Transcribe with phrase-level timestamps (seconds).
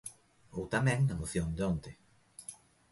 [0.57, 1.91] Ou tamén na moción de onte.